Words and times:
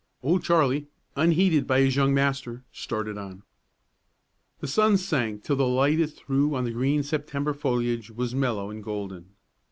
Old 0.23 0.43
Charlie, 0.43 0.87
unheeded 1.15 1.67
by 1.67 1.81
his 1.81 1.95
young 1.95 2.11
master, 2.11 2.63
started 2.71 3.19
on. 3.19 3.43
The 4.59 4.67
sun 4.67 4.97
sank 4.97 5.43
till 5.43 5.57
the 5.57 5.67
light 5.67 5.99
it 5.99 6.07
threw 6.07 6.55
on 6.55 6.63
the 6.63 6.71
green 6.71 7.03
September 7.03 7.53
foliage 7.53 8.09
was 8.09 8.33
mellow 8.33 8.71
and 8.71 8.83
golden. 8.83 9.35